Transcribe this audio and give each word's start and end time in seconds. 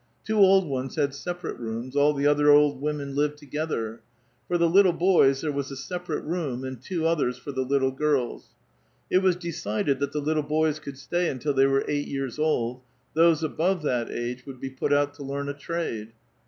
Two 0.25 0.39
old 0.39 0.67
ones 0.67 0.95
had 0.95 1.13
separate 1.13 1.59
rooms; 1.59 1.95
all 1.95 2.11
the 2.13 2.25
other 2.25 2.49
old 2.49 2.81
women 2.81 3.13
lived 3.15 3.37
together. 3.37 4.01
For 4.47 4.57
the 4.57 4.67
little 4.67 4.93
boys 4.93 5.41
there 5.41 5.51
was 5.51 5.69
a 5.69 5.75
separate 5.77 6.23
room, 6.23 6.63
and 6.63 6.81
two 6.81 7.05
others 7.05 7.37
for 7.37 7.51
the 7.51 7.61
little 7.61 7.91
girls. 7.91 8.55
It 9.11 9.19
was 9.19 9.35
decided 9.35 9.99
that 9.99 10.11
the 10.11 10.19
little 10.19 10.41
boys 10.41 10.79
could 10.79 10.97
stay 10.97 11.29
until 11.29 11.53
they 11.53 11.67
were 11.67 11.85
eight 11.87 12.07
years 12.07 12.39
old; 12.39 12.81
those 13.13 13.43
above 13.43 13.83
that 13.83 14.09
age 14.09 14.43
would 14.47 14.59
be 14.59 14.71
put 14.71 14.91
out 14.91 15.13
to 15.17 15.23
learn 15.23 15.47
a 15.47 15.53
trade. 15.53 16.13